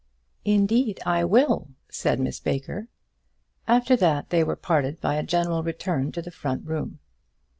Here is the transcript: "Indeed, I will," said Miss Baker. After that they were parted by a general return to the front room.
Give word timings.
"Indeed, 0.45 0.99
I 1.05 1.23
will," 1.25 1.67
said 1.87 2.19
Miss 2.19 2.39
Baker. 2.39 2.87
After 3.67 3.95
that 3.97 4.31
they 4.31 4.43
were 4.43 4.55
parted 4.55 4.99
by 4.99 5.13
a 5.13 5.21
general 5.23 5.61
return 5.61 6.11
to 6.13 6.23
the 6.23 6.31
front 6.31 6.65
room. 6.65 6.97